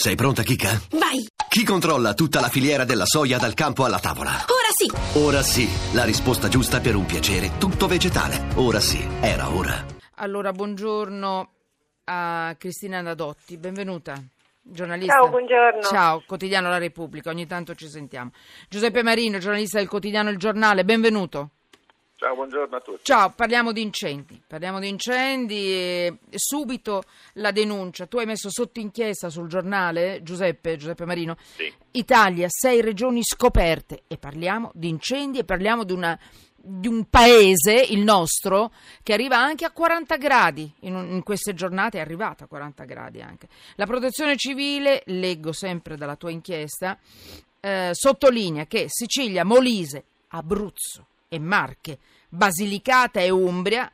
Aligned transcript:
Sei 0.00 0.14
pronta, 0.14 0.44
Kika? 0.44 0.80
Vai! 0.92 1.26
Chi 1.48 1.64
controlla 1.64 2.14
tutta 2.14 2.38
la 2.38 2.48
filiera 2.48 2.84
della 2.84 3.04
soia 3.04 3.36
dal 3.36 3.54
campo 3.54 3.84
alla 3.84 3.98
tavola? 3.98 4.30
Ora 4.30 4.70
sì! 4.72 5.18
Ora 5.18 5.42
sì, 5.42 5.68
la 5.92 6.04
risposta 6.04 6.46
giusta 6.46 6.78
per 6.78 6.94
un 6.94 7.04
piacere 7.04 7.58
tutto 7.58 7.88
vegetale. 7.88 8.46
Ora 8.54 8.78
sì, 8.78 9.04
era 9.20 9.52
ora. 9.52 9.84
Allora, 10.18 10.52
buongiorno 10.52 11.50
a 12.04 12.54
Cristina 12.56 13.00
Nadotti, 13.00 13.56
benvenuta. 13.56 14.22
Giornalista. 14.62 15.14
Ciao, 15.14 15.30
buongiorno. 15.30 15.82
Ciao, 15.82 16.22
quotidiano 16.24 16.68
La 16.68 16.78
Repubblica, 16.78 17.30
ogni 17.30 17.48
tanto 17.48 17.74
ci 17.74 17.88
sentiamo. 17.88 18.30
Giuseppe 18.68 19.02
Marino, 19.02 19.38
giornalista 19.38 19.78
del 19.78 19.88
quotidiano 19.88 20.30
Il 20.30 20.36
Giornale, 20.36 20.84
benvenuto. 20.84 21.50
Ciao, 22.20 22.34
buongiorno 22.34 22.74
a 22.74 22.80
tutti. 22.80 23.00
Ciao, 23.04 23.30
parliamo 23.30 23.70
di 23.70 23.80
incendi. 23.80 24.42
Parliamo 24.44 24.80
di 24.80 24.88
incendi 24.88 25.54
e 25.72 26.18
subito 26.34 27.04
la 27.34 27.52
denuncia. 27.52 28.06
Tu 28.06 28.18
hai 28.18 28.26
messo 28.26 28.50
sotto 28.50 28.80
inchiesta 28.80 29.30
sul 29.30 29.46
giornale, 29.46 30.20
Giuseppe, 30.24 30.76
Giuseppe 30.76 31.04
Marino, 31.04 31.36
Sì. 31.54 31.72
Italia, 31.92 32.48
sei 32.50 32.80
regioni 32.80 33.22
scoperte 33.22 34.02
e 34.08 34.18
parliamo 34.18 34.72
di 34.74 34.88
incendi 34.88 35.38
e 35.38 35.44
parliamo 35.44 35.84
di 35.84 35.92
una 35.92 36.18
di 36.60 36.88
un 36.88 37.04
paese, 37.08 37.72
il 37.72 38.00
nostro, 38.00 38.72
che 39.04 39.12
arriva 39.12 39.38
anche 39.38 39.64
a 39.64 39.70
40 39.70 40.16
gradi, 40.16 40.70
in, 40.80 40.96
un- 40.96 41.08
in 41.12 41.22
queste 41.22 41.54
giornate 41.54 41.96
è 41.98 42.00
arrivata 42.00 42.44
a 42.44 42.46
40 42.48 42.84
gradi 42.84 43.22
anche. 43.22 43.48
La 43.76 43.86
protezione 43.86 44.36
civile, 44.36 45.02
leggo 45.06 45.52
sempre 45.52 45.96
dalla 45.96 46.16
tua 46.16 46.30
inchiesta, 46.32 46.98
eh, 47.60 47.90
sottolinea 47.92 48.66
che 48.66 48.86
Sicilia, 48.88 49.44
Molise, 49.44 50.04
Abruzzo 50.30 51.06
e 51.28 51.38
Marche, 51.38 51.98
Basilicata 52.28 53.20
e 53.20 53.30
Umbria 53.30 53.90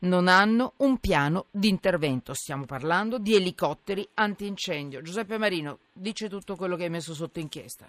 non 0.00 0.28
hanno 0.28 0.74
un 0.78 0.98
piano 0.98 1.46
di 1.50 1.68
intervento. 1.68 2.32
Stiamo 2.34 2.64
parlando 2.64 3.18
di 3.18 3.34
elicotteri 3.34 4.06
antincendio. 4.14 5.02
Giuseppe 5.02 5.38
Marino, 5.38 5.78
dice 5.92 6.28
tutto 6.28 6.56
quello 6.56 6.76
che 6.76 6.84
hai 6.84 6.90
messo 6.90 7.12
sotto 7.12 7.38
inchiesta. 7.38 7.88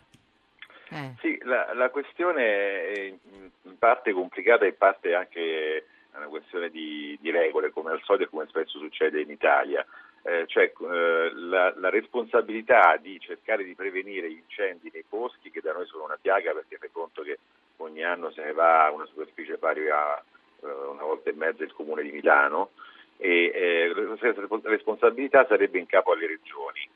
Eh. 0.90 1.16
Sì, 1.20 1.40
la, 1.44 1.74
la 1.74 1.90
questione 1.90 2.44
è 2.44 3.14
in 3.64 3.78
parte 3.78 4.12
complicata 4.12 4.66
e 4.66 4.70
in 4.70 4.78
parte 4.78 5.14
anche 5.14 5.86
una 6.14 6.28
questione 6.28 6.70
di, 6.70 7.18
di 7.22 7.32
regole, 7.32 7.72
come 7.72 7.92
al 7.92 8.02
solito 8.04 8.26
e 8.26 8.30
come 8.30 8.46
spesso 8.48 8.78
succede 8.78 9.22
in 9.22 9.30
Italia. 9.30 9.86
Eh, 10.24 10.46
cioè 10.48 10.66
eh, 10.66 11.32
la, 11.34 11.74
la 11.78 11.90
responsabilità 11.90 12.98
di 13.02 13.20
cercare 13.20 13.64
di 13.64 13.74
prevenire 13.74 14.30
gli 14.30 14.38
incendi 14.38 14.92
nei 14.94 15.06
boschi, 15.08 15.50
che 15.50 15.62
da 15.62 15.72
noi 15.72 15.86
sono 15.88 16.04
una 16.04 16.20
piaga 16.22 16.52
perché 16.52 16.78
fai 16.78 16.92
conto 16.92 17.24
che 17.24 17.40
ogni 18.02 18.04
anno 18.04 18.32
se 18.32 18.44
ne 18.44 18.54
va 18.54 18.90
una 18.92 19.06
superficie 19.06 19.58
pari 19.58 19.90
a 19.90 20.22
eh, 20.64 20.68
una 20.68 21.04
volta 21.04 21.30
e 21.30 21.34
mezza 21.34 21.64
il 21.64 21.74
comune 21.74 22.02
di 22.02 22.12
Milano, 22.12 22.72
e 23.18 23.52
eh, 23.54 23.94
la 23.94 24.18
responsabilità 24.64 25.46
sarebbe 25.46 25.78
in 25.78 25.86
capo 25.86 26.12
alle 26.12 26.28
regioni. 26.28 26.90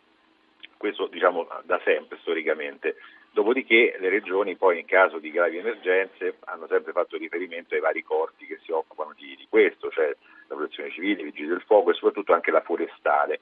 Questo 0.78 1.08
diciamo 1.08 1.48
da 1.64 1.80
sempre 1.84 2.18
storicamente. 2.22 2.96
Dopodiché 3.32 3.98
le 4.00 4.10
regioni 4.10 4.56
poi 4.56 4.80
in 4.80 4.86
caso 4.86 5.20
di 5.20 5.30
gravi 5.30 5.58
emergenze 5.58 6.38
hanno 6.46 6.68
sempre 6.68 6.94
fatto 6.94 7.18
riferimento 7.18 7.76
ai 7.76 7.82
vari 7.82 8.02
corpi 8.02 8.46
che 8.46 8.60
si 8.64 8.72
occupano 8.72 9.14
di, 9.16 9.36
di 9.36 9.46
questo, 9.50 9.90
cioè 9.90 10.08
la 10.48 10.56
protezione 10.56 10.90
civile, 10.92 11.22
i 11.22 11.26
vigili 11.26 11.50
del 11.50 11.64
fuoco 11.66 11.92
e 11.92 11.96
soprattutto 11.96 12.34
anche 12.34 12.52
la 12.52 12.62
forestale. 12.62 13.42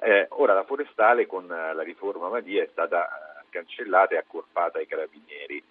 Eh, 0.00 0.26
ora 0.30 0.54
la 0.54 0.64
forestale 0.64 1.26
con 1.26 1.44
eh, 1.50 1.74
la 1.74 1.82
riforma 1.82 2.28
Madia 2.28 2.62
è 2.62 2.68
stata 2.70 3.06
eh, 3.06 3.44
cancellata 3.50 4.14
e 4.14 4.18
accorpata 4.18 4.78
ai 4.78 4.86
carabinieri. 4.86 5.62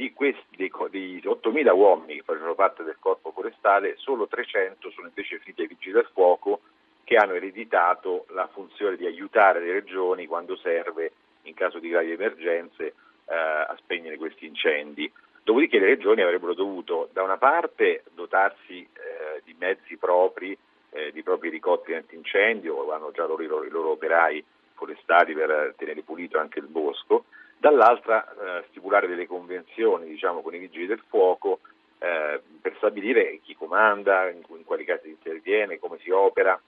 Di 0.00 0.14
questi 0.14 0.56
dei, 0.56 0.70
co- 0.70 0.88
dei 0.88 1.20
8.000 1.22 1.74
uomini 1.74 2.14
che 2.14 2.22
facevano 2.22 2.54
parte 2.54 2.84
del 2.84 2.96
corpo 2.98 3.32
forestale, 3.32 3.96
solo 3.98 4.26
300 4.26 4.90
sono 4.92 5.08
invece 5.08 5.38
finiti 5.40 5.60
ai 5.60 5.66
vigili 5.66 5.92
del 5.92 6.08
fuoco 6.14 6.62
che 7.04 7.16
hanno 7.16 7.34
ereditato 7.34 8.24
la 8.30 8.48
funzione 8.50 8.96
di 8.96 9.04
aiutare 9.04 9.60
le 9.60 9.72
regioni 9.72 10.24
quando 10.24 10.56
serve 10.56 11.12
in 11.42 11.52
caso 11.52 11.78
di 11.78 11.90
gravi 11.90 12.12
emergenze 12.12 12.86
eh, 12.86 12.94
a 13.34 13.76
spegnere 13.76 14.16
questi 14.16 14.46
incendi. 14.46 15.12
Dopodiché 15.42 15.78
le 15.78 15.88
regioni 15.88 16.22
avrebbero 16.22 16.54
dovuto 16.54 17.10
da 17.12 17.22
una 17.22 17.36
parte 17.36 18.04
dotarsi 18.14 18.80
eh, 18.80 19.42
di 19.44 19.54
mezzi 19.58 19.98
propri, 19.98 20.56
eh, 20.92 21.12
di 21.12 21.22
propri 21.22 21.48
elicotteri 21.48 21.96
antincendio, 21.96 22.90
hanno 22.90 23.10
già 23.10 23.26
loro, 23.26 23.42
i 23.42 23.46
loro, 23.46 23.66
i 23.66 23.70
loro 23.70 23.90
operai 23.90 24.42
forestali 24.72 25.34
per 25.34 25.74
tenere 25.76 26.00
pulito 26.00 26.38
anche 26.38 26.58
il 26.58 26.68
bosco, 26.68 27.26
dall'altra 27.60 28.24
eh, 28.24 28.64
stipulare 28.70 29.06
delle 29.06 29.26
convenzioni 29.26 30.08
diciamo, 30.08 30.40
con 30.40 30.54
i 30.54 30.58
vigili 30.58 30.86
del 30.86 31.02
fuoco 31.08 31.60
eh, 31.98 32.40
per 32.60 32.74
stabilire 32.78 33.40
chi 33.42 33.54
comanda, 33.54 34.30
in, 34.30 34.40
in 34.48 34.64
quali 34.64 34.84
casi 34.84 35.04
si 35.04 35.10
interviene, 35.10 35.78
come 35.78 35.98
si 36.00 36.10
opera. 36.10 36.58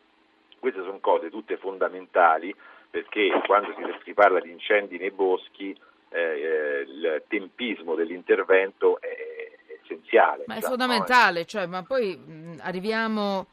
Queste 0.59 0.83
sono 0.83 0.99
cose 1.01 1.31
tutte 1.31 1.57
fondamentali 1.57 2.55
perché 2.91 3.31
quando 3.47 3.75
si, 3.75 3.83
si 4.05 4.13
parla 4.13 4.39
di 4.39 4.51
incendi 4.51 4.99
nei 4.99 5.11
boschi 5.11 5.75
eh, 6.11 6.21
eh, 6.21 6.81
il 6.83 7.23
tempismo 7.27 7.95
dell'intervento 7.95 9.01
è, 9.01 9.07
è 9.07 9.79
essenziale. 9.83 10.45
Ma 10.47 10.55
è 10.55 10.57
diciamo, 10.57 10.77
fondamentale, 10.77 11.47
cioè, 11.47 11.67
ma 11.67 11.83
poi 11.83 12.15
mh, 12.15 12.61
arriviamo, 12.61 13.47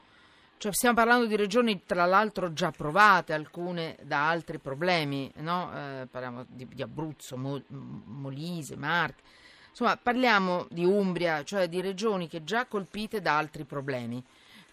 cioè, 0.59 0.73
stiamo 0.73 0.95
parlando 0.95 1.25
di 1.25 1.37
regioni 1.37 1.83
tra 1.85 2.03
l'altro 2.03 2.51
già 2.51 2.69
provate, 2.69 3.31
alcune 3.31 3.95
da 4.01 4.27
altri 4.27 4.57
problemi, 4.57 5.31
no? 5.37 5.71
Eh, 5.73 6.05
parliamo 6.11 6.45
di, 6.49 6.67
di 6.67 6.81
Abruzzo, 6.81 7.37
Mo- 7.37 7.63
Molise, 7.67 8.75
Marche, 8.75 9.21
insomma 9.69 9.95
parliamo 9.95 10.67
di 10.69 10.83
Umbria, 10.83 11.45
cioè 11.45 11.69
di 11.69 11.79
regioni 11.79 12.27
che 12.27 12.43
già 12.43 12.65
colpite 12.65 13.21
da 13.21 13.37
altri 13.37 13.63
problemi. 13.63 14.21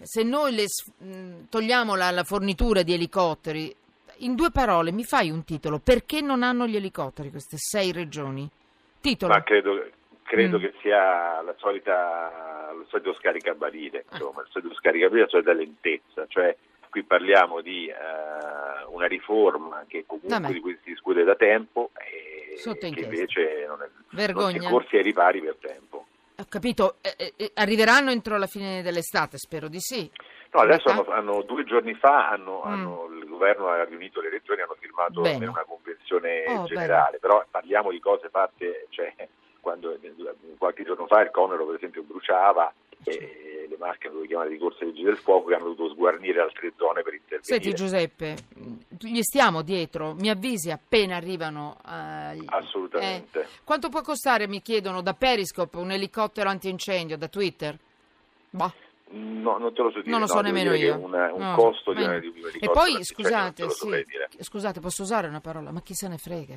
Se 0.03 0.25
noi 0.25 0.57
le 0.57 0.67
togliamo 1.49 1.95
la, 1.95 2.11
la 2.11 2.25
fornitura 2.25 2.83
di 2.83 2.93
elicotteri, 2.93 3.75
in 4.19 4.35
due 4.35 4.51
parole 4.51 4.91
mi 4.91 5.05
fai 5.05 5.31
un 5.31 5.45
titolo, 5.45 5.79
perché 5.79 6.21
non 6.21 6.43
hanno 6.43 6.67
gli 6.67 6.75
elicotteri 6.75 7.31
queste 7.31 7.59
sei 7.59 7.93
regioni? 7.93 8.51
Titolo. 9.01 9.33
Ma 9.33 9.43
credo, 9.45 9.71
credo 10.27 10.59
Mm. 10.59 10.61
che 10.61 10.75
sia 10.81 11.41
la 11.43 11.55
solita, 11.59 12.71
il 12.79 12.87
solito 12.89 13.15
scaricabarile, 13.15 14.05
insomma, 14.11 14.43
il 14.43 14.49
solito 14.51 14.75
scaricabarile, 14.75 15.23
la 15.25 15.29
solita 15.31 15.53
lentezza, 15.53 16.27
cioè 16.29 16.57
qui 16.91 17.03
parliamo 17.05 17.61
di 17.61 17.89
eh, 17.89 17.95
una 18.89 19.07
riforma 19.07 19.85
che 19.87 20.05
comunque 20.07 20.39
Vabbè. 20.39 20.53
di 20.53 20.61
cui 20.61 20.79
si 20.83 20.91
discute 20.91 21.25
da 21.25 21.35
tempo 21.35 21.91
e 21.99 22.57
Sotto 22.59 22.89
che 22.89 23.01
invece 23.01 23.65
non, 23.67 23.83
è, 23.83 23.89
non 23.93 24.05
si 24.09 24.17
Vergogna. 24.17 24.67
è 24.67 24.71
corsi 24.71 24.97
ai 24.97 25.03
ripari 25.03 25.41
per 25.43 25.57
tempo. 25.61 26.07
Ho 26.39 26.45
capito, 26.49 26.97
eh, 27.03 27.33
eh, 27.37 27.51
arriveranno 27.55 28.11
entro 28.11 28.37
la 28.39 28.47
fine 28.47 28.83
dell'estate, 28.83 29.37
spero 29.39 29.69
di 29.69 29.81
sì. 29.81 30.11
No, 30.53 30.61
adesso 30.63 30.89
hanno, 30.89 31.05
hanno- 31.09 31.43
due 31.43 31.65
giorni 31.65 31.95
fa 31.95 32.29
hanno, 32.31 32.63
Mm. 32.65 32.71
hanno- 32.71 33.09
il 33.13 33.27
governo 33.27 33.69
ha 33.69 33.85
riunito 33.85 34.21
le 34.23 34.31
regioni, 34.31 34.61
hanno 34.63 34.77
firmato 34.79 35.21
Bene. 35.21 35.47
una 35.47 35.65
convenzione 35.67 36.45
Oh, 36.47 36.65
generale, 36.65 37.19
però 37.19 37.45
parliamo 37.51 37.91
di 37.91 38.01
cose 38.01 38.29
fatte, 38.31 38.87
cioè, 38.91 39.13
quando 39.67 39.99
qualche 40.59 40.85
giorno 40.85 41.07
fa 41.09 41.23
il 41.23 41.31
Conero 41.33 41.67
per 41.67 41.75
esempio 41.75 42.05
bruciava 42.05 42.73
e 43.03 43.67
le 43.69 43.77
hanno 44.07 44.15
dovuto 44.15 44.29
chiamare 44.29 44.49
ricorso 44.51 44.85
ai 44.85 44.91
vigili 44.91 45.07
del 45.07 45.17
fuoco 45.17 45.49
che 45.49 45.55
hanno 45.55 45.65
dovuto 45.65 45.91
sguarnire 45.91 46.41
altre 46.41 46.73
zone 46.77 47.03
per 47.03 47.15
intervenire. 47.15 47.43
Senti 47.43 47.75
Giuseppe, 47.75 48.37
gli 49.01 49.21
stiamo 49.23 49.63
dietro, 49.63 50.15
mi 50.15 50.31
avvisi 50.31 50.71
appena 50.71 51.17
arrivano. 51.17 51.77
eh, 51.85 52.39
Assolutamente. 52.47 53.41
eh, 53.41 53.47
quanto 53.65 53.89
può 53.89 54.03
costare, 54.03 54.47
mi 54.47 54.63
chiedono, 54.63 55.03
da 55.03 55.15
Periscope 55.15 55.79
un 55.79 55.91
elicottero 55.91 56.49
antincendio, 56.49 57.19
da 57.19 57.27
Twitter? 57.27 57.77
Boh. 58.51 58.73
No, 59.09 59.59
non 59.59 59.73
te 59.75 59.83
lo 59.83 59.91
so 59.91 59.99
dire. 59.99 60.11
Non 60.11 60.21
lo 60.21 60.27
no, 60.27 60.33
so 60.33 60.41
devo 60.43 60.55
nemmeno 60.57 60.75
io. 60.77 60.95
che 60.97 61.05
Un, 61.05 61.13
un 61.13 61.43
No, 61.43 61.55
costo 61.57 61.93
di, 61.93 61.99
di 61.99 62.05
un 62.07 62.15
E 62.15 62.21
elicottero 62.21 62.73
poi, 62.73 62.95
antincendio 62.95 63.69
scusate, 63.69 63.71
sì, 63.71 64.43
scusate, 64.43 64.81
posso 64.81 65.03
usare 65.03 65.27
una 65.27 65.41
parola, 65.41 65.73
ma 65.73 65.81
chi 65.81 65.95
se 65.95 66.07
ne 66.07 66.19
frega? 66.19 66.55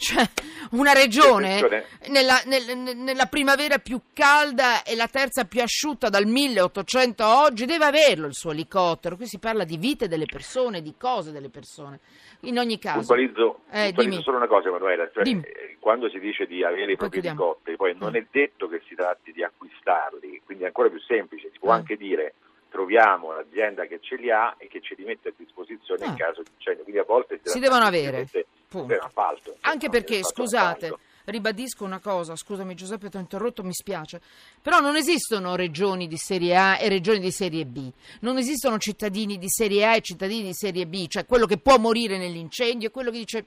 Cioè, 0.00 0.24
una 0.70 0.94
regione 0.94 1.60
nella, 2.08 2.40
nel- 2.46 2.96
nella 2.96 3.26
primavera 3.26 3.76
più 3.76 4.00
calda 4.14 4.82
e 4.82 4.96
la 4.96 5.08
terza 5.08 5.44
più 5.44 5.60
asciutta 5.60 6.08
dal 6.08 6.24
1800 6.24 7.22
a 7.22 7.42
oggi 7.42 7.66
deve 7.66 7.84
averlo 7.84 8.26
il 8.26 8.32
suo 8.34 8.52
elicottero. 8.52 9.16
Qui 9.16 9.26
si 9.26 9.38
parla 9.38 9.64
di 9.64 9.76
vite 9.76 10.08
delle 10.08 10.24
persone, 10.24 10.80
di 10.80 10.94
cose 10.98 11.32
delle 11.32 11.50
persone. 11.50 12.00
In 12.44 12.58
ogni 12.58 12.78
caso, 12.78 12.96
Puntualizzo, 13.00 13.60
Eh, 13.70 13.84
puntualizzo 13.92 14.22
solo 14.22 14.36
una 14.38 14.46
cosa, 14.46 14.68
Emanuela, 14.68 15.10
cioè, 15.12 15.28
eh, 15.28 15.76
quando 15.78 16.08
si 16.08 16.18
dice 16.18 16.46
di 16.46 16.64
avere 16.64 16.92
i 16.92 16.96
propri 16.96 17.18
elicotteri, 17.18 17.76
poi 17.76 17.94
non 17.98 18.12
Mm. 18.12 18.14
è 18.14 18.26
detto 18.30 18.68
che 18.68 18.80
si 18.88 18.94
tratti 18.94 19.32
di 19.32 19.44
acquistarli, 19.44 20.40
quindi 20.46 20.64
è 20.64 20.68
ancora 20.68 20.88
più 20.88 21.00
semplice, 21.00 21.50
si 21.52 21.58
può 21.58 21.72
Mm. 21.72 21.76
anche 21.76 21.96
dire 21.96 22.34
troviamo 22.70 23.32
l'azienda 23.34 23.84
che 23.86 23.98
ce 24.00 24.16
li 24.16 24.30
ha 24.30 24.54
e 24.58 24.68
che 24.68 24.80
ce 24.80 24.94
li 24.96 25.04
mette 25.04 25.28
a 25.28 25.32
disposizione 25.36 26.04
Ah. 26.04 26.08
in 26.08 26.14
caso 26.16 26.42
di 26.42 26.50
incendio, 26.54 26.84
quindi 26.84 27.00
a 27.00 27.04
volte 27.04 27.40
Si 27.42 27.58
devono 27.58 27.84
avere, 27.84 28.26
per 28.30 28.98
appalto, 29.02 29.56
Anche 29.60 29.88
per 29.88 30.04
perché, 30.04 30.22
scusate, 30.24 30.86
appalto. 30.86 31.04
ribadisco 31.26 31.84
una 31.84 31.98
cosa, 31.98 32.36
scusami 32.36 32.74
Giuseppe, 32.74 33.10
ti 33.10 33.16
ho 33.16 33.20
interrotto, 33.20 33.62
mi 33.62 33.72
spiace, 33.74 34.20
però 34.62 34.80
non 34.80 34.96
esistono 34.96 35.56
regioni 35.56 36.06
di 36.08 36.16
serie 36.16 36.56
A 36.56 36.78
e 36.80 36.88
regioni 36.88 37.18
di 37.18 37.30
serie 37.32 37.66
B, 37.66 37.90
non 38.20 38.38
esistono 38.38 38.78
cittadini 38.78 39.36
di 39.38 39.48
serie 39.48 39.84
A 39.86 39.94
e 39.96 40.00
cittadini 40.00 40.44
di 40.44 40.54
serie 40.54 40.86
B, 40.86 41.06
cioè 41.08 41.26
quello 41.26 41.46
che 41.46 41.58
può 41.58 41.76
morire 41.78 42.16
nell'incendio 42.18 42.88
e 42.88 42.90
quello 42.90 43.10
che 43.10 43.18
dice 43.18 43.44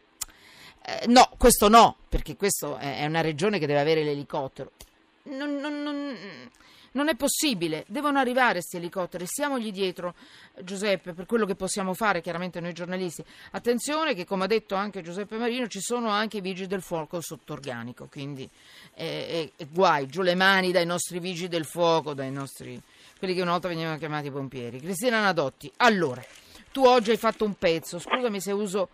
eh, 0.86 1.08
no, 1.08 1.30
questo 1.38 1.70
no, 1.70 1.96
perché 2.10 2.36
questa 2.36 2.78
è 2.78 2.98
è 3.00 3.06
una 3.06 3.22
regione 3.22 3.58
che 3.58 3.66
deve 3.68 3.80
avere 3.80 4.04
l'elicottero. 4.04 4.72
Non- 5.24 5.56
non- 5.56 5.82
non- 5.82 6.18
Non 6.94 7.10
è 7.10 7.16
possibile, 7.16 7.86
devono 7.88 8.20
arrivare 8.20 8.54
questi 8.54 8.78
elicotteri, 8.78 9.26
stiamogli 9.26 9.72
dietro, 9.72 10.16
Giuseppe, 10.62 11.14
per 11.14 11.26
quello 11.26 11.46
che 11.46 11.56
possiamo 11.56 11.94
fare, 11.94 12.22
chiaramente 12.22 12.60
noi 12.60 12.74
giornalisti. 12.74 13.24
Attenzione 13.52 14.14
che, 14.14 14.26
come 14.26 14.44
ha 14.44 14.48
detto 14.48 14.76
anche 14.76 15.02
Giuseppe 15.02 15.38
Marino, 15.38 15.68
ci 15.68 15.82
sono 15.82 16.10
anche 16.10 16.38
i 16.38 16.42
vigili 16.42 16.68
del 16.68 16.82
fuoco 16.82 17.20
sotto 17.22 17.54
organico, 17.54 18.08
quindi 18.12 18.48
eh, 18.94 19.52
eh, 19.56 19.66
guai, 19.72 20.08
giù 20.08 20.22
le 20.22 20.36
mani 20.36 20.72
dai 20.72 20.86
nostri 20.86 21.20
vigili 21.20 21.48
del 21.48 21.66
fuoco, 21.66 22.14
dai 22.14 22.32
nostri 22.32 22.82
quelli 23.18 23.36
che 23.36 23.42
una 23.42 23.52
volta 23.52 23.70
venivano 23.70 23.98
chiamati 23.98 24.30
pompieri. 24.30 24.80
Cristina 24.80 25.22
Nadotti, 25.22 25.72
allora, 25.78 26.22
tu 26.74 26.84
oggi 26.84 27.12
hai 27.12 27.18
fatto 27.18 27.46
un 27.46 27.54
pezzo, 27.56 27.98
scusami 27.98 28.42
se 28.42 28.52
uso 28.52 28.90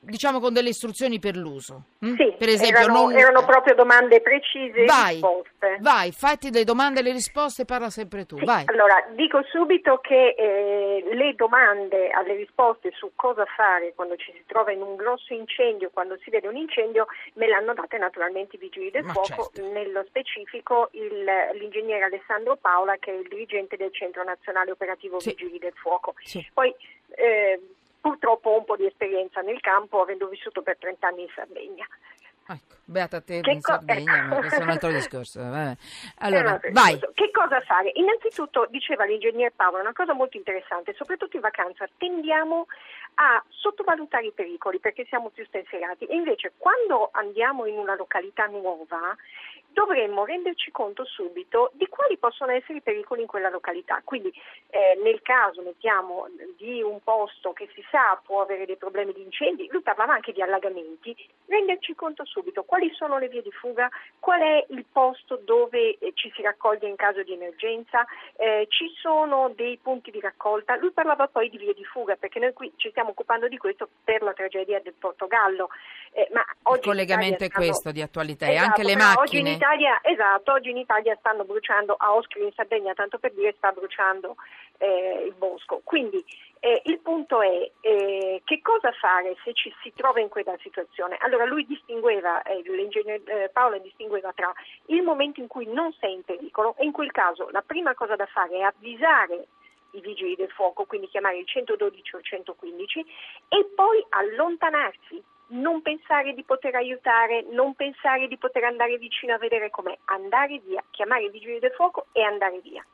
diciamo 0.00 0.40
con 0.40 0.52
delle 0.52 0.70
istruzioni 0.70 1.18
per 1.18 1.36
l'uso. 1.36 1.84
Hm? 2.00 2.16
Sì, 2.16 2.34
per 2.38 2.48
esempio, 2.48 2.78
erano, 2.78 3.00
non... 3.02 3.16
erano, 3.16 3.44
proprio 3.44 3.74
domande 3.74 4.20
precise 4.20 4.84
vai, 4.86 5.12
risposte. 5.14 5.76
Vai, 5.80 6.12
fatti 6.12 6.50
le 6.50 6.64
domande 6.64 7.00
e 7.00 7.02
le 7.02 7.12
risposte, 7.12 7.66
parla 7.66 7.90
sempre 7.90 8.24
tu. 8.24 8.38
Sì, 8.38 8.44
vai. 8.44 8.64
Allora, 8.66 9.04
dico 9.12 9.42
subito 9.50 9.98
che 9.98 10.34
eh, 10.36 11.04
le 11.12 11.34
domande 11.34 12.10
alle 12.10 12.34
risposte 12.34 12.90
su 12.92 13.12
cosa 13.14 13.44
fare 13.44 13.92
quando 13.94 14.16
ci 14.16 14.32
si 14.32 14.42
trova 14.46 14.72
in 14.72 14.80
un 14.80 14.96
grosso 14.96 15.34
incendio, 15.34 15.90
quando 15.92 16.16
si 16.22 16.30
vede 16.30 16.48
un 16.48 16.56
incendio, 16.56 17.06
me 17.34 17.46
l'hanno 17.46 17.74
date 17.74 17.98
naturalmente 17.98 18.56
i 18.56 18.58
vigili 18.58 18.90
del 18.90 19.04
Ma 19.04 19.12
fuoco, 19.12 19.50
certo. 19.52 19.70
nello 19.70 20.02
specifico 20.08 20.88
il, 20.92 21.24
l'ingegnere 21.52 22.04
Alessandro 22.04 22.56
Paola 22.56 22.96
che 22.98 23.12
è 23.12 23.14
il 23.14 23.28
dirigente 23.28 23.76
del 23.76 23.92
Centro 23.92 24.24
Nazionale 24.24 24.70
Operativo 24.70 25.20
sì. 25.20 25.34
Vigili 25.36 25.58
del 25.58 25.74
Fuoco. 25.74 26.14
Sì. 26.22 26.46
Poi 26.52 26.74
eh, 27.16 27.60
purtroppo 28.00 28.50
ho 28.50 28.58
un 28.58 28.64
po' 28.64 28.76
di 28.76 28.86
esperienza 28.86 29.40
nel 29.40 29.60
campo 29.60 30.00
avendo 30.00 30.28
vissuto 30.28 30.62
per 30.62 30.76
30 30.78 31.06
anni 31.06 31.22
in 31.22 31.28
Sardegna. 31.34 31.86
Ecco, 32.48 32.74
beata 32.84 33.20
te 33.20 33.40
che 33.42 33.50
in 33.52 33.60
co- 33.60 33.72
Sardegna, 33.72 34.16
ecco. 34.16 34.26
ma 34.26 34.36
questo 34.38 34.60
è 34.60 34.62
un 34.64 34.70
altro 34.70 34.90
discorso. 34.92 35.40
Vabbè. 35.40 35.76
Allora, 36.18 36.60
vai. 36.72 36.94
Discorso. 36.94 37.12
Che 37.14 37.30
cosa 37.30 37.60
fare? 37.60 37.92
Innanzitutto, 37.94 38.66
diceva 38.70 39.04
l'ingegnere 39.04 39.52
Paolo, 39.54 39.78
una 39.78 39.92
cosa 39.92 40.14
molto 40.14 40.36
interessante, 40.36 40.92
soprattutto 40.94 41.36
in 41.36 41.42
vacanza, 41.42 41.88
tendiamo 41.96 42.66
a 43.14 43.42
sottovalutare 43.48 44.26
i 44.26 44.32
pericoli 44.32 44.80
perché 44.80 45.04
siamo 45.06 45.30
più 45.30 45.44
spensierati 45.44 46.06
e 46.06 46.14
invece 46.16 46.52
quando 46.56 47.10
andiamo 47.12 47.66
in 47.66 47.78
una 47.78 47.94
località 47.94 48.46
nuova 48.46 49.14
dovremmo 49.72 50.24
renderci 50.24 50.70
conto 50.70 51.04
subito 51.04 51.70
di 51.74 51.86
quali 51.88 52.16
possono 52.18 52.52
essere 52.52 52.78
i 52.78 52.82
pericoli 52.82 53.22
in 53.22 53.26
quella 53.26 53.48
località. 53.48 54.00
Quindi 54.04 54.32
eh, 54.70 54.98
nel 55.02 55.22
caso 55.22 55.62
mettiamo 55.62 56.26
di 56.56 56.82
un 56.82 57.00
posto 57.02 57.52
che 57.52 57.68
si 57.74 57.84
sa 57.90 58.20
può 58.24 58.42
avere 58.42 58.66
dei 58.66 58.76
problemi 58.76 59.12
di 59.12 59.22
incendi, 59.22 59.68
lui 59.70 59.82
parlava 59.82 60.14
anche 60.14 60.32
di 60.32 60.42
allagamenti, 60.42 61.16
renderci 61.46 61.94
conto 61.94 62.24
subito 62.24 62.62
quali 62.64 62.92
sono 62.94 63.18
le 63.18 63.28
vie 63.28 63.42
di 63.42 63.50
fuga, 63.50 63.88
qual 64.18 64.40
è 64.40 64.66
il 64.68 64.84
posto 64.90 65.36
dove 65.36 65.98
eh, 65.98 66.12
ci 66.14 66.30
si 66.34 66.42
raccoglie 66.42 66.88
in 66.88 66.96
caso 66.96 67.22
di 67.22 67.32
emergenza, 67.32 68.04
eh, 68.36 68.66
ci 68.68 68.92
sono 69.00 69.50
dei 69.54 69.78
punti 69.82 70.10
di 70.10 70.20
raccolta. 70.20 70.76
Lui 70.76 70.90
parlava 70.92 71.28
poi 71.28 71.48
di 71.48 71.58
vie 71.58 71.74
di 71.74 71.84
fuga 71.84 72.16
perché 72.16 72.38
noi 72.38 72.52
qui 72.52 72.72
ci 72.76 72.90
stiamo 72.90 73.10
occupando 73.10 73.48
di 73.48 73.56
questo 73.56 73.88
per 74.04 74.22
la 74.22 74.32
tragedia 74.32 74.80
del 74.80 74.94
Portogallo. 74.98 75.68
Eh, 76.12 76.28
ma 76.32 76.44
il 76.74 76.80
collegamento 76.80 77.44
è 77.44 77.50
questo 77.50 77.92
di 77.92 78.02
attualità 78.02 78.48
esatto, 78.48 78.62
e 78.62 78.66
anche 78.66 78.82
le 78.82 78.96
macchine. 78.96 79.58
Italia, 79.60 80.00
esatto, 80.02 80.52
oggi 80.52 80.70
in 80.70 80.78
Italia 80.78 81.14
stanno 81.18 81.44
bruciando, 81.44 81.94
a 81.94 82.14
Oscri 82.14 82.42
in 82.42 82.52
Sardegna, 82.54 82.94
tanto 82.94 83.18
per 83.18 83.34
dire, 83.34 83.52
sta 83.58 83.72
bruciando 83.72 84.36
eh, 84.78 85.24
il 85.26 85.34
bosco. 85.34 85.82
Quindi 85.84 86.24
eh, 86.60 86.80
il 86.86 86.98
punto 87.00 87.42
è 87.42 87.70
eh, 87.82 88.40
che 88.42 88.62
cosa 88.62 88.90
fare 88.92 89.36
se 89.44 89.52
ci 89.52 89.70
si 89.82 89.92
trova 89.94 90.18
in 90.18 90.30
quella 90.30 90.56
situazione. 90.62 91.18
Allora 91.20 91.44
lui 91.44 91.66
distingueva, 91.66 92.40
eh, 92.40 92.62
l'ingegnere 92.64 93.22
eh, 93.26 93.50
Paolo 93.50 93.78
distingueva 93.80 94.32
tra 94.32 94.50
il 94.86 95.02
momento 95.02 95.40
in 95.40 95.46
cui 95.46 95.66
non 95.66 95.92
sei 96.00 96.14
in 96.14 96.24
pericolo 96.24 96.74
e 96.78 96.86
in 96.86 96.92
quel 96.92 97.10
caso 97.10 97.50
la 97.50 97.60
prima 97.60 97.92
cosa 97.92 98.16
da 98.16 98.24
fare 98.24 98.56
è 98.56 98.62
avvisare 98.62 99.46
i 99.90 100.00
vigili 100.00 100.36
del 100.36 100.50
fuoco, 100.52 100.86
quindi 100.86 101.08
chiamare 101.08 101.36
il 101.36 101.46
112 101.46 102.14
o 102.14 102.18
il 102.18 102.24
115 102.24 103.00
e 103.48 103.70
poi 103.74 104.02
allontanarsi 104.08 105.22
non 105.50 105.82
pensare 105.82 106.34
di 106.34 106.44
poter 106.44 106.74
aiutare, 106.74 107.44
non 107.50 107.74
pensare 107.74 108.28
di 108.28 108.36
poter 108.36 108.64
andare 108.64 108.98
vicino 108.98 109.34
a 109.34 109.38
vedere 109.38 109.70
com'è, 109.70 109.96
andare 110.06 110.58
via, 110.64 110.82
chiamare 110.90 111.24
i 111.24 111.30
vigili 111.30 111.58
del 111.58 111.72
fuoco 111.72 112.06
e 112.12 112.22
andare 112.22 112.60
via. 112.60 112.84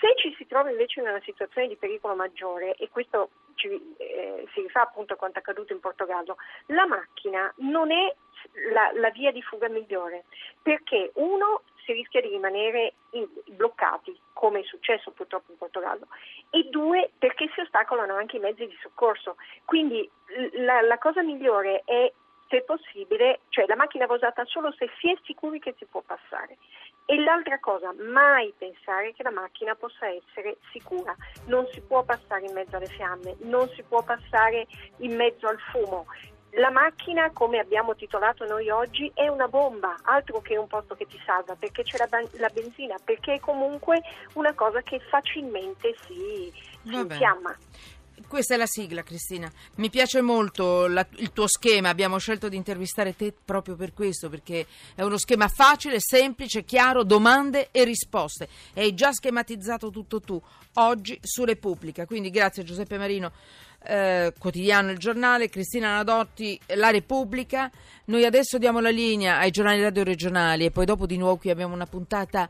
Se 0.00 0.14
ci 0.16 0.34
si 0.36 0.46
trova 0.46 0.70
invece 0.70 1.00
in 1.00 1.06
una 1.06 1.20
situazione 1.20 1.68
di 1.68 1.76
pericolo 1.76 2.16
maggiore, 2.16 2.74
e 2.74 2.88
questo 2.90 3.30
ci, 3.54 3.68
eh, 3.98 4.48
si 4.52 4.62
rifà 4.62 4.82
appunto 4.82 5.12
a 5.12 5.16
quanto 5.16 5.38
accaduto 5.38 5.72
in 5.72 5.80
Portogallo, 5.80 6.36
la 6.66 6.86
macchina 6.86 7.52
non 7.58 7.92
è 7.92 8.12
la, 8.72 8.90
la 8.94 9.10
via 9.10 9.30
di 9.30 9.42
fuga 9.42 9.68
migliore, 9.68 10.24
perché 10.60 11.12
uno 11.14 11.62
si 11.84 11.92
rischia 11.92 12.20
di 12.20 12.28
rimanere 12.28 12.94
bloccati, 13.46 14.18
come 14.32 14.60
è 14.60 14.64
successo 14.64 15.10
purtroppo 15.10 15.52
in 15.52 15.58
Portogallo, 15.58 16.06
e 16.50 16.68
due 16.70 17.10
perché 17.18 17.50
si 17.54 17.60
ostacolano 17.60 18.14
anche 18.14 18.36
i 18.36 18.40
mezzi 18.40 18.66
di 18.66 18.78
soccorso. 18.80 19.36
Quindi 19.64 20.08
la, 20.54 20.80
la 20.82 20.98
cosa 20.98 21.22
migliore 21.22 21.82
è 21.84 22.12
se 22.48 22.62
possibile, 22.62 23.40
cioè 23.48 23.64
la 23.66 23.76
macchina 23.76 24.04
va 24.04 24.14
usata 24.14 24.44
solo 24.44 24.72
se 24.72 24.90
si 24.98 25.10
è 25.10 25.16
sicuri 25.24 25.58
che 25.58 25.74
si 25.78 25.86
può 25.86 26.02
passare. 26.02 26.58
E 27.06 27.18
l'altra 27.18 27.58
cosa, 27.58 27.92
mai 27.94 28.52
pensare 28.56 29.12
che 29.14 29.22
la 29.22 29.30
macchina 29.30 29.74
possa 29.74 30.06
essere 30.06 30.58
sicura. 30.70 31.16
Non 31.46 31.66
si 31.72 31.80
può 31.80 32.04
passare 32.04 32.44
in 32.44 32.52
mezzo 32.52 32.76
alle 32.76 32.86
fiamme, 32.86 33.36
non 33.40 33.68
si 33.70 33.82
può 33.82 34.02
passare 34.02 34.66
in 34.98 35.16
mezzo 35.16 35.46
al 35.46 35.58
fumo. 35.58 36.06
La 36.56 36.70
macchina, 36.70 37.30
come 37.32 37.58
abbiamo 37.58 37.94
titolato 37.94 38.44
noi 38.44 38.68
oggi, 38.68 39.10
è 39.14 39.26
una 39.28 39.48
bomba, 39.48 39.96
altro 40.02 40.42
che 40.42 40.58
un 40.58 40.66
posto 40.66 40.94
che 40.94 41.06
ti 41.06 41.18
salva, 41.24 41.54
perché 41.54 41.82
c'è 41.82 41.96
la, 41.96 42.08
la 42.32 42.50
benzina, 42.52 42.96
perché 43.02 43.34
è 43.34 43.40
comunque 43.40 44.02
una 44.34 44.52
cosa 44.52 44.82
che 44.82 45.00
facilmente 45.00 45.94
si, 46.06 46.52
si 46.82 46.94
infiamma. 46.94 47.56
Questa 48.28 48.54
è 48.54 48.56
la 48.56 48.66
sigla, 48.66 49.02
Cristina. 49.02 49.50
Mi 49.76 49.88
piace 49.88 50.20
molto 50.20 50.86
la, 50.86 51.06
il 51.16 51.32
tuo 51.32 51.46
schema. 51.46 51.88
Abbiamo 51.88 52.18
scelto 52.18 52.48
di 52.48 52.56
intervistare 52.56 53.16
te 53.16 53.32
proprio 53.32 53.74
per 53.74 53.92
questo, 53.92 54.28
perché 54.28 54.66
è 54.94 55.02
uno 55.02 55.18
schema 55.18 55.48
facile, 55.48 56.00
semplice, 56.00 56.64
chiaro, 56.64 57.02
domande 57.02 57.68
e 57.70 57.84
risposte. 57.84 58.48
hai 58.74 58.94
già 58.94 59.12
schematizzato 59.12 59.90
tutto 59.90 60.20
tu 60.20 60.40
oggi 60.74 61.18
su 61.22 61.44
Repubblica. 61.44 62.06
Quindi 62.06 62.30
grazie 62.30 62.62
Giuseppe 62.62 62.96
Marino 62.96 63.32
eh, 63.84 64.32
quotidiano 64.38 64.90
Il 64.90 64.98
Giornale, 64.98 65.48
Cristina 65.48 65.94
Nadotti, 65.94 66.58
La 66.74 66.90
Repubblica. 66.90 67.70
Noi 68.06 68.24
adesso 68.24 68.58
diamo 68.58 68.80
la 68.80 68.90
linea 68.90 69.38
ai 69.38 69.50
giornali 69.50 69.82
radio 69.82 70.02
regionali 70.02 70.64
e 70.64 70.70
poi 70.70 70.84
dopo 70.84 71.06
di 71.06 71.16
nuovo 71.16 71.36
qui 71.36 71.50
abbiamo 71.50 71.74
una 71.74 71.86
puntata 71.86 72.48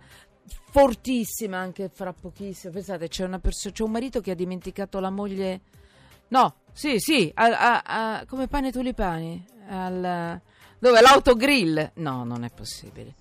fortissima 0.70 1.58
anche 1.58 1.90
fra 1.93 2.12
pochissimo. 2.12 2.73
Pensate, 2.73 3.08
c'è, 3.08 3.29
perso- 3.38 3.70
c'è 3.70 3.82
un 3.82 3.90
marito 3.90 4.20
che 4.20 4.31
ha 4.31 4.34
dimenticato 4.34 4.99
la 5.00 5.11
moglie. 5.11 5.61
No, 6.29 6.55
sì, 6.73 6.99
sì, 6.99 7.31
a, 7.34 7.44
a, 7.44 7.82
a, 7.84 8.25
come 8.26 8.49
pane 8.49 8.73
tulipani. 8.73 9.44
Al, 9.69 10.40
dove? 10.79 11.01
L'autogrill? 11.01 11.93
No, 11.96 12.24
non 12.24 12.44
è 12.44 12.51
possibile. 12.51 13.15